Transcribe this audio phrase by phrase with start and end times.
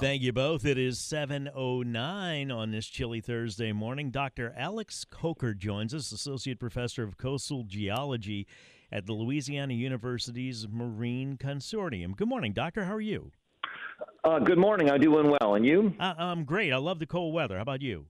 [0.00, 0.64] Thank you both.
[0.64, 4.10] It is 7.09 on this chilly Thursday morning.
[4.10, 4.54] Dr.
[4.56, 8.46] Alex Kolker joins us, Associate Professor of Coastal Geology
[8.90, 12.16] at the Louisiana Universities Marine Consortium.
[12.16, 12.86] Good morning, Doctor.
[12.86, 13.30] How are you?
[14.24, 14.90] Uh, good morning.
[14.90, 15.56] I'm doing well.
[15.56, 15.92] And you?
[16.00, 16.72] Uh, I'm great.
[16.72, 17.56] I love the cold weather.
[17.56, 18.06] How about you?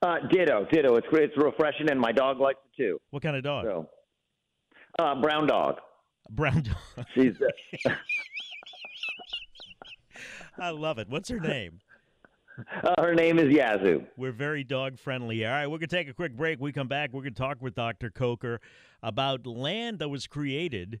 [0.00, 0.96] Uh, ditto, ditto.
[0.96, 1.24] It's great.
[1.24, 2.98] It's refreshing, and my dog likes it too.
[3.10, 3.66] What kind of dog?
[3.66, 3.90] So,
[4.98, 5.76] uh, brown dog.
[6.30, 7.06] Brown dog.
[7.14, 7.34] She's.
[10.60, 11.08] I love it.
[11.08, 11.80] What's her name?
[12.84, 14.04] Uh, her name is Yazoo.
[14.18, 15.46] We're very dog friendly.
[15.46, 16.60] All right, we're going to take a quick break.
[16.60, 17.10] We come back.
[17.12, 18.10] We're going to talk with Dr.
[18.10, 18.58] Kolker
[19.02, 21.00] about land that was created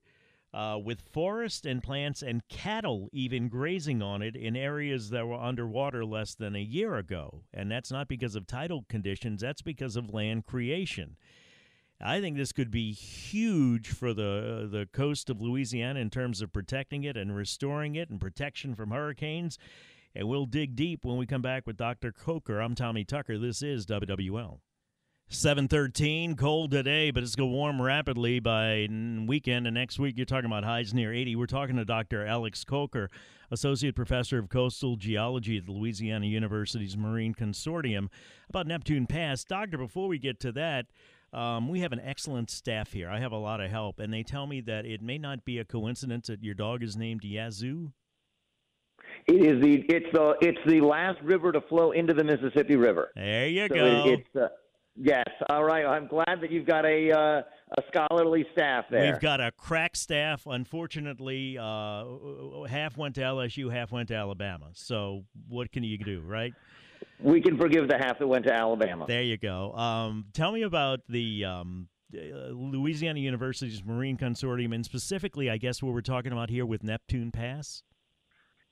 [0.54, 5.38] uh, with forest and plants and cattle even grazing on it in areas that were
[5.38, 7.42] underwater less than a year ago.
[7.52, 11.16] And that's not because of tidal conditions, that's because of land creation.
[12.02, 16.40] I think this could be huge for the uh, the coast of Louisiana in terms
[16.40, 19.58] of protecting it and restoring it and protection from hurricanes.
[20.14, 22.12] And we'll dig deep when we come back with Dr.
[22.12, 22.64] Kolker.
[22.64, 23.38] I'm Tommy Tucker.
[23.38, 24.58] This is WWL.
[25.32, 28.88] 713, cold today, but it's going to warm rapidly by
[29.28, 29.68] weekend.
[29.68, 31.36] And next week, you're talking about highs near 80.
[31.36, 32.26] We're talking to Dr.
[32.26, 33.06] Alex Kolker,
[33.52, 38.08] Associate Professor of Coastal Geology at the Louisiana Universities Marine Consortium,
[38.48, 39.44] about Neptune Pass.
[39.44, 40.86] Doctor, before we get to that,
[41.32, 43.08] um, we have an excellent staff here.
[43.08, 45.58] I have a lot of help, and they tell me that it may not be
[45.58, 47.92] a coincidence that your dog is named Yazoo.
[49.26, 53.10] It is the it's the it's the last river to flow into the Mississippi River.
[53.14, 53.84] There you So go.
[54.06, 54.48] it- it's uh,
[54.96, 55.24] yes.
[55.48, 55.84] All right.
[55.84, 57.42] I'm glad that you've got a uh,
[57.78, 59.12] a scholarly staff there.
[59.12, 60.46] We've got a crack staff.
[60.46, 64.68] Unfortunately, uh, half went to LSU, half went to Alabama.
[64.72, 66.52] So what can you do, right?
[67.22, 69.04] We can forgive the half that went to Alabama.
[69.06, 69.72] There you go.
[69.72, 75.82] Um, tell me about the um, uh, Louisiana Universities Marine Consortium, and specifically, I guess,
[75.82, 77.82] what we're talking about here with Neptune Pass.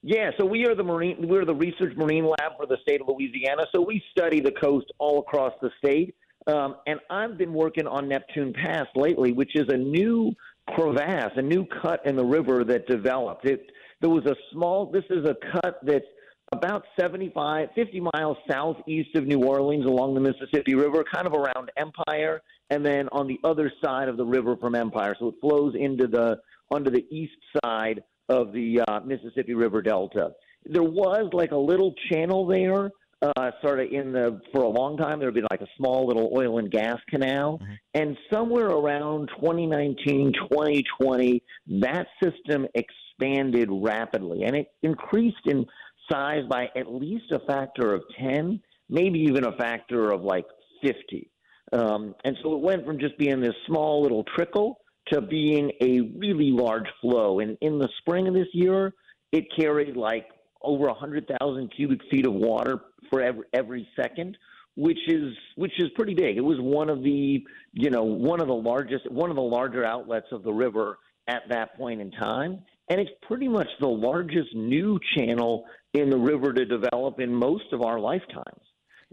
[0.03, 3.09] Yeah, so we are the marine we're the research marine lab for the state of
[3.09, 3.65] Louisiana.
[3.75, 6.15] So we study the coast all across the state.
[6.47, 10.33] Um, and I've been working on Neptune Pass lately, which is a new
[10.69, 13.45] crevasse, a new cut in the river that developed.
[13.45, 13.71] It
[14.01, 16.07] there was a small this is a cut that's
[16.53, 21.71] about 75 50 miles southeast of New Orleans along the Mississippi River, kind of around
[21.77, 25.15] Empire, and then on the other side of the river from Empire.
[25.19, 26.39] So it flows into the
[26.71, 30.31] onto the east side of the uh, Mississippi River Delta.
[30.65, 32.91] There was like a little channel there,
[33.23, 35.19] uh, sort of in the for a long time.
[35.19, 37.61] There'd be like a small little oil and gas canal,
[37.95, 41.43] and somewhere around 2019, 2020,
[41.81, 45.67] that system expanded rapidly, and it increased in
[46.11, 50.47] size by at least a factor of 10, maybe even a factor of like
[50.83, 51.31] 50.
[51.73, 54.81] Um, and so it went from just being this small little trickle
[55.13, 57.41] to being a really large flow.
[57.41, 58.95] And in the spring of this year,
[59.33, 60.27] it carried like
[60.63, 62.81] over 100,000 cubic feet of water
[63.11, 64.37] for every, every second,
[64.77, 66.37] which is which is pretty big.
[66.37, 69.85] It was one of the you know one of the largest one of the larger
[69.85, 74.55] outlets of the river at that point in time, and it's pretty much the largest
[74.55, 78.63] new channel in the river to develop in most of our lifetimes.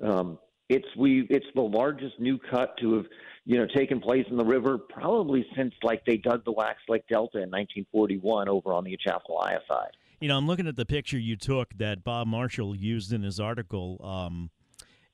[0.04, 0.40] Um,
[0.70, 3.06] it's we it's the largest new cut to have
[3.46, 7.04] you know taken place in the river probably since like they dug the Wax Lake
[7.08, 9.92] Delta in 1941 over on the Atchafalaya side.
[10.20, 13.40] You know, I'm looking at the picture you took that Bob Marshall used in his
[13.40, 14.50] article um,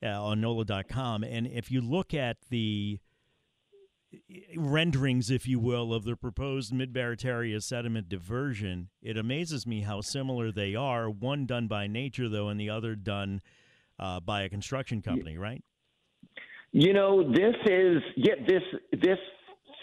[0.02, 2.98] uh, on NOLA.com, and if you look at the
[4.56, 10.50] renderings, if you will, of the proposed mid-Barataria sediment diversion, it amazes me how similar
[10.50, 11.08] they are.
[11.10, 13.40] One done by nature, though, and the other done
[13.98, 15.62] uh, by a construction company, right?
[16.72, 18.62] You know, this is yeah, this
[18.92, 19.18] this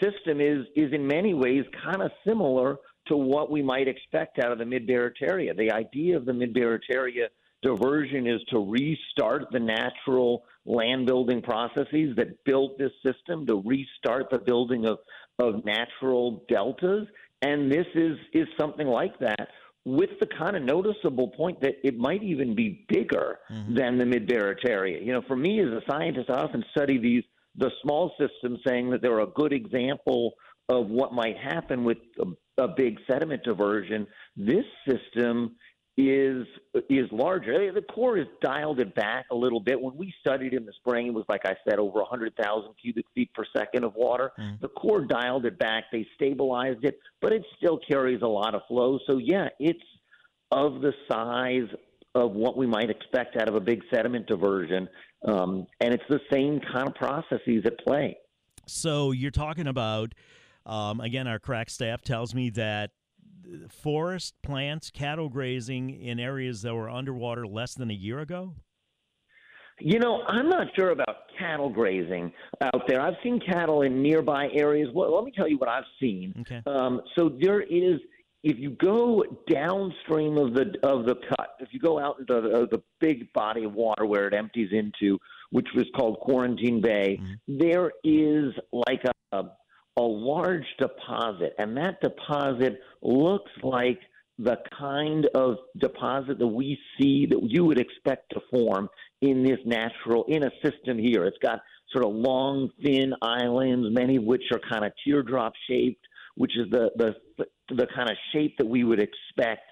[0.02, 4.50] system is is in many ways kind of similar to what we might expect out
[4.50, 5.56] of the mid Barataria.
[5.56, 7.28] The idea of the mid Barataria
[7.62, 14.30] diversion is to restart the natural land building processes that built this system, to restart
[14.30, 14.98] the building of,
[15.38, 17.06] of natural deltas.
[17.42, 19.48] And this is, is something like that
[19.84, 23.74] with the kind of noticeable point that it might even be bigger mm-hmm.
[23.74, 25.04] than the mid Barataria.
[25.04, 27.24] You know, for me as a scientist, I often study these
[27.56, 30.34] the small systems, saying that they're a good example
[30.68, 34.06] of what might happen with a, a big sediment diversion.
[34.36, 35.56] This system
[36.08, 36.46] is
[36.88, 37.72] is larger.
[37.72, 39.80] The Corps has dialed it back a little bit.
[39.80, 43.32] When we studied in the spring, it was like I said, over 100,000 cubic feet
[43.34, 44.32] per second of water.
[44.38, 44.60] Mm.
[44.60, 45.84] The Corps dialed it back.
[45.92, 48.98] They stabilized it, but it still carries a lot of flow.
[49.06, 49.82] So yeah, it's
[50.52, 51.68] of the size
[52.14, 54.88] of what we might expect out of a big sediment diversion,
[55.26, 58.16] um, and it's the same kind of processes at play.
[58.66, 60.14] So you're talking about.
[60.66, 62.90] Um, again, our crack staff tells me that
[63.68, 68.54] forest plants, cattle grazing in areas that were underwater less than a year ago?
[69.80, 73.00] You know, I'm not sure about cattle grazing out there.
[73.00, 74.90] I've seen cattle in nearby areas.
[74.94, 76.34] Well, let me tell you what I've seen.
[76.40, 76.62] Okay.
[76.66, 77.98] Um, so there is,
[78.42, 82.68] if you go downstream of the of the cut, if you go out into the,
[82.70, 85.18] the big body of water where it empties into,
[85.50, 87.58] which was called Quarantine Bay, mm-hmm.
[87.58, 89.44] there is like a, a
[89.96, 93.98] a large deposit, and that deposit looks like
[94.38, 98.88] the kind of deposit that we see that you would expect to form
[99.20, 101.24] in this natural in a system here.
[101.24, 101.60] It's got
[101.92, 106.06] sort of long, thin islands, many of which are kind of teardrop shaped,
[106.36, 109.62] which is the the the kind of shape that we would expect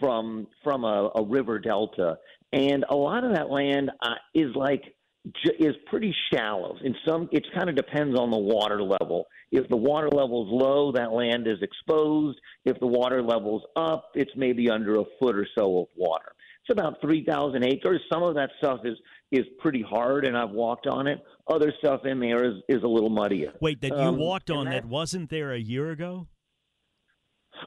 [0.00, 2.18] from from a, a river delta.
[2.52, 4.82] And a lot of that land uh, is like
[5.58, 6.76] is pretty shallow.
[6.84, 9.26] In some, it kind of depends on the water level.
[9.50, 12.38] If the water level is low, that land is exposed.
[12.64, 16.32] If the water level's up, it's maybe under a foot or so of water.
[16.62, 18.00] It's about 3,000 acres.
[18.12, 18.96] Some of that stuff is
[19.32, 21.18] is pretty hard, and I've walked on it.
[21.48, 23.52] Other stuff in there is, is a little muddier.
[23.60, 26.28] Wait, that you um, walked on that, that wasn't there a year ago?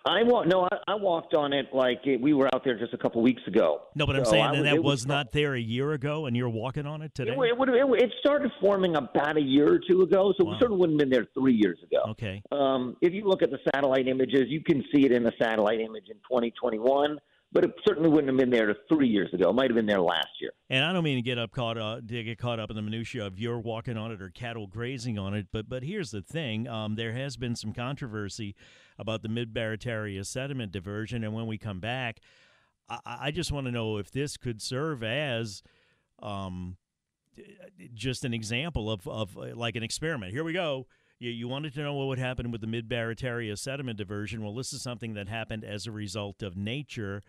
[0.05, 0.47] I walked.
[0.47, 3.21] No, I, I, walked on it like it, we were out there just a couple
[3.21, 3.81] weeks ago.
[3.95, 6.35] No, but I'm so saying that that was, was, not there a year ago, and
[6.35, 7.31] you're walking on it today.
[7.31, 10.53] It, it, it, started forming about a year or two ago, so wow.
[10.53, 12.11] it certainly wouldn't have been there three years ago.
[12.11, 12.41] Okay.
[12.51, 15.79] Um, if you look at the satellite images, you can see it in the satellite
[15.79, 17.17] image in 2021
[17.51, 19.49] but it certainly wouldn't have been there three years ago.
[19.49, 20.51] It might have been there last year.
[20.69, 22.81] And I don't mean to get up caught uh, to get caught up in the
[22.81, 26.21] minutia of you're walking on it or cattle grazing on it, but but here's the
[26.21, 28.55] thing: um, there has been some controversy
[28.97, 32.19] about the Mid Barataria sediment diversion, and when we come back,
[32.87, 35.63] I, I just want to know if this could serve as
[36.21, 36.77] um,
[37.93, 40.33] just an example of of uh, like an experiment.
[40.33, 40.85] Here we go.
[41.19, 44.41] You, you wanted to know what would happen with the mid Barataria sediment diversion.
[44.41, 47.21] Well, this is something that happened as a result of nature.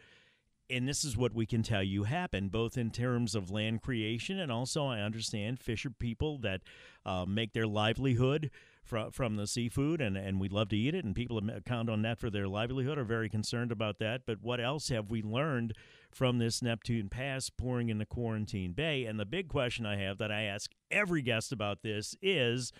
[0.71, 4.39] And this is what we can tell you happened, both in terms of land creation
[4.39, 6.61] and also, I understand, fisher people that
[7.05, 8.53] uh, make their livelihood
[8.85, 12.03] from from the seafood, and, and we love to eat it, and people count on
[12.03, 14.23] that for their livelihood are very concerned about that.
[14.27, 15.75] But what else have we learned
[16.13, 19.07] from this Neptune Pass pouring into Quarantine Bay?
[19.07, 22.73] And the big question I have that I ask every guest about this is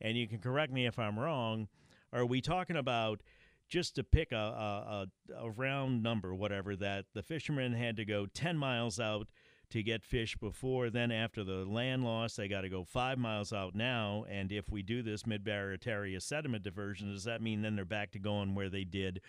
[0.00, 1.68] and you can correct me if I'm wrong,
[2.12, 3.20] are we talking about
[3.68, 5.06] just to pick a, a,
[5.38, 9.28] a, round number, whatever, that the fishermen had to go 10 miles out
[9.70, 13.52] to get fish before, then after the land loss, they got to go five miles
[13.52, 14.24] out now.
[14.30, 18.12] And if we do this mid Barataria sediment diversion, does that mean then they're back
[18.12, 19.20] to going where they did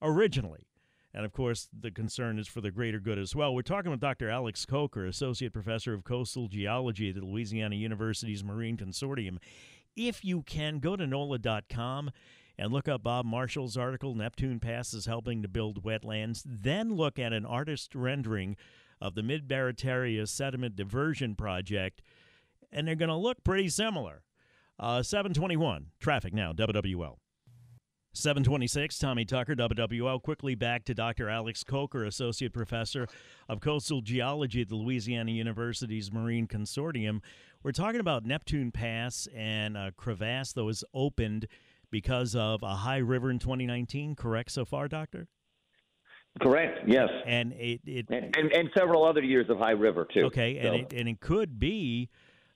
[0.00, 0.68] originally?
[1.14, 3.54] And of course, the concern is for the greater good as well.
[3.54, 4.30] We're talking with Dr.
[4.30, 9.36] Alex Kolker, Associate Professor of Coastal Geology at the Louisiana Universities Marine Consortium
[9.96, 12.10] if you can, go to NOLA.com
[12.58, 16.42] and look up Bob Marshall's article, Neptune Pass is helping to build wetlands.
[16.44, 18.56] Then look at an artist rendering
[19.00, 22.02] of the Mid Barataria Sediment Diversion Project,
[22.70, 24.22] and they're going to look pretty similar.
[24.78, 27.16] Uh, 721, traffic now, WWL.
[28.14, 30.22] 726, Tommy Tucker, WWL.
[30.22, 31.30] Quickly back to Dr.
[31.30, 33.06] Alex Kolker, Associate Professor
[33.48, 37.20] of Coastal Geology at the Louisiana Universities Marine Consortium.
[37.62, 41.46] We're talking about Neptune Pass and a crevasse that was opened
[41.90, 45.28] because of a high river in 2019, correct so far, Doctor?
[46.40, 46.80] Correct.
[46.86, 47.08] Yes.
[47.26, 50.24] And it, it and, and, and several other years of high river too.
[50.26, 50.68] Okay, so.
[50.68, 52.10] and it, and it could be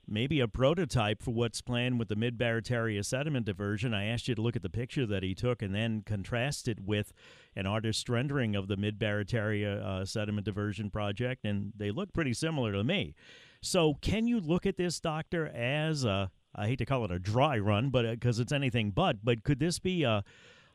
[0.09, 3.95] maybe a prototype for what's planned with the mid Barataria sediment diversion.
[3.95, 6.81] I asked you to look at the picture that he took and then contrast it
[6.81, 7.13] with
[7.55, 12.35] an artist's rendering of the mid Barataria uh, sediment diversion project, and they look pretty
[12.35, 13.15] similar to me.
[13.61, 17.19] So, can you look at this, doctor, as a I hate to call it a
[17.19, 20.25] dry run, but because uh, it's anything but, but could this be a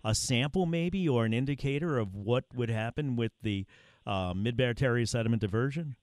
[0.04, 3.66] a sample maybe or an indicator of what would happen with the
[4.06, 5.96] uh, mid-Barataria sediment diversion?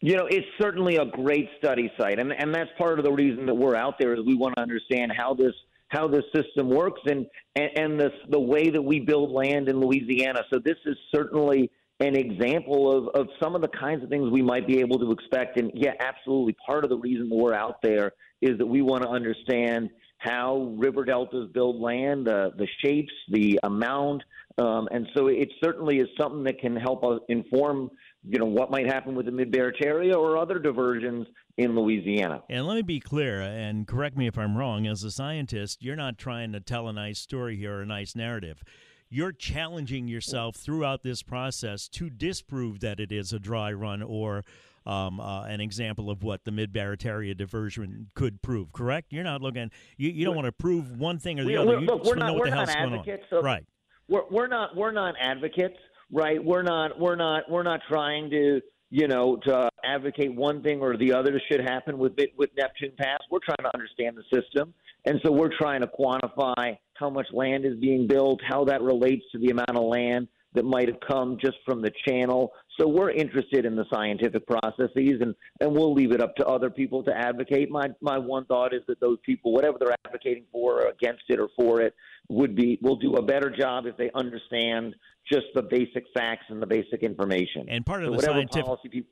[0.00, 3.46] You know, it's certainly a great study site, and and that's part of the reason
[3.46, 5.54] that we're out there is we want to understand how this
[5.88, 10.40] how this system works and and, and the way that we build land in Louisiana.
[10.52, 14.42] So this is certainly an example of, of some of the kinds of things we
[14.42, 15.58] might be able to expect.
[15.58, 16.54] And yeah, absolutely.
[16.66, 18.12] Part of the reason we're out there
[18.42, 19.88] is that we want to understand
[20.18, 24.22] how river deltas build land, the shapes, the amount,
[24.58, 27.90] um, and so it certainly is something that can help us inform,
[28.28, 31.26] you know, what might happen with the Mid Barataria or other diversions
[31.58, 32.42] in Louisiana.
[32.50, 34.86] And let me be clear, and correct me if I'm wrong.
[34.86, 38.16] As a scientist, you're not trying to tell a nice story here or a nice
[38.16, 38.62] narrative.
[39.08, 44.42] You're challenging yourself throughout this process to disprove that it is a dry run or
[44.84, 48.72] um, uh, an example of what the mid Barataria diversion could prove.
[48.72, 49.12] Correct?
[49.12, 49.70] You're not looking.
[49.96, 51.80] You, you don't want to prove one thing or the we, other.
[51.80, 53.44] You look, we're not, we're not advocates going of, on.
[53.44, 53.66] Right.
[54.08, 55.78] We're, we're not we're not advocates,
[56.12, 56.42] right?
[56.42, 58.60] We're not we're not we're not trying to
[58.90, 63.18] you know to advocate one thing or the other should happen with with Neptune Pass.
[63.30, 67.64] We're trying to understand the system, and so we're trying to quantify how much land
[67.64, 71.36] is being built, how that relates to the amount of land that might have come
[71.40, 72.50] just from the channel.
[72.78, 76.68] So we're interested in the scientific processes, and, and we'll leave it up to other
[76.68, 77.70] people to advocate.
[77.70, 81.40] My my one thought is that those people, whatever they're advocating for, or against it,
[81.40, 81.94] or for it,
[82.28, 84.94] would be will do a better job if they understand
[85.30, 87.66] just the basic facts and the basic information.
[87.68, 89.10] And part of so the scientific people,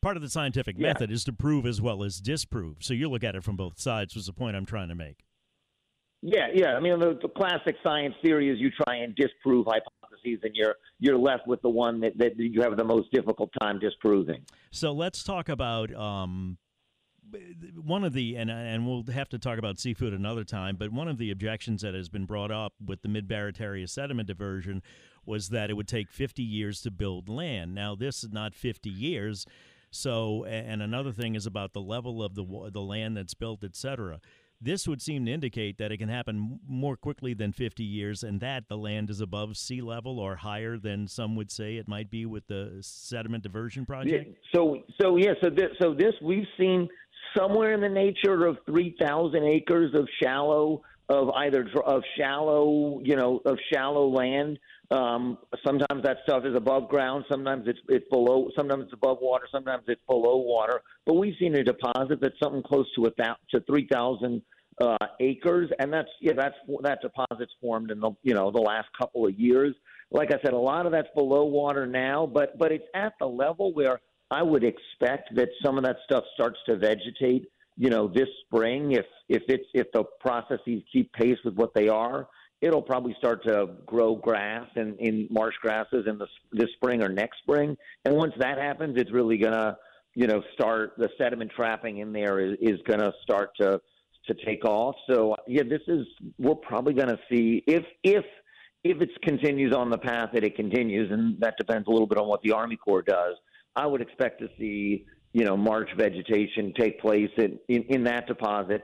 [0.00, 0.88] part of the scientific yeah.
[0.88, 2.76] method is to prove as well as disprove.
[2.80, 4.14] So you look at it from both sides.
[4.14, 5.24] Was the point I'm trying to make?
[6.22, 6.74] Yeah, yeah.
[6.74, 10.76] I mean, the, the classic science theory is you try and disprove hypotheses, and you're
[10.98, 14.44] you're left with the one that, that you have the most difficult time disproving.
[14.70, 16.58] So let's talk about um,
[17.76, 20.76] one of the and and we'll have to talk about seafood another time.
[20.76, 24.28] But one of the objections that has been brought up with the mid Barataria sediment
[24.28, 24.82] diversion
[25.24, 27.74] was that it would take 50 years to build land.
[27.74, 29.46] Now this is not 50 years.
[29.90, 33.76] So and another thing is about the level of the the land that's built, et
[33.76, 34.20] cetera
[34.60, 38.40] this would seem to indicate that it can happen more quickly than 50 years and
[38.40, 42.10] that the land is above sea level or higher than some would say it might
[42.10, 44.28] be with the sediment diversion project.
[44.28, 46.88] Yeah, so so yeah, so this, so this we've seen
[47.36, 53.40] somewhere in the nature of 3,000 acres of shallow of either of shallow, you know,
[53.44, 54.58] of shallow land.
[54.90, 57.24] Um, sometimes that stuff is above ground.
[57.30, 58.50] Sometimes it's it's below.
[58.56, 59.46] Sometimes it's above water.
[59.52, 60.82] Sometimes it's below water.
[61.06, 64.42] But we've seen a deposit that's something close to a th- to three thousand
[64.80, 68.88] uh, acres, and that's yeah, that's that deposit's formed in the you know the last
[68.98, 69.74] couple of years.
[70.10, 73.26] Like I said, a lot of that's below water now, but but it's at the
[73.26, 77.48] level where I would expect that some of that stuff starts to vegetate.
[77.76, 81.88] You know, this spring, if if it's if the processes keep pace with what they
[81.88, 82.26] are,
[82.60, 87.08] it'll probably start to grow grass and in marsh grasses in the this spring or
[87.08, 87.76] next spring.
[88.04, 89.76] And once that happens, it's really gonna
[90.14, 93.80] you know start the sediment trapping in there is, is gonna start to
[94.26, 94.94] to take off.
[95.08, 96.06] So yeah, this is
[96.38, 98.24] we're probably going to see if if
[98.82, 102.18] if it continues on the path that it continues, and that depends a little bit
[102.18, 103.36] on what the Army Corps does.
[103.76, 108.26] I would expect to see you know marsh vegetation take place in, in, in that
[108.26, 108.82] deposit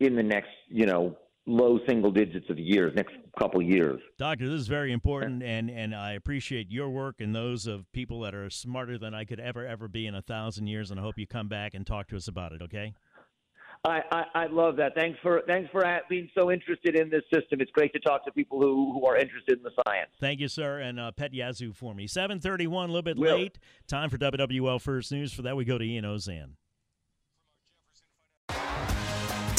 [0.00, 4.00] in the next you know low single digits of years, next couple years.
[4.18, 8.20] Doctor, this is very important, and, and I appreciate your work and those of people
[8.20, 11.02] that are smarter than I could ever, ever be in a thousand years, and I
[11.02, 12.94] hope you come back and talk to us about it, okay?
[13.84, 14.94] I, I, I love that.
[14.94, 17.60] Thanks for thanks for being so interested in this system.
[17.60, 20.10] It's great to talk to people who, who are interested in the science.
[20.20, 22.06] Thank you, sir, and uh, pet Yazoo for me.
[22.06, 23.34] Seven thirty one, a little bit Will.
[23.34, 23.58] late.
[23.88, 25.32] Time for WWL First News.
[25.32, 26.50] For that, we go to Ian Ozan.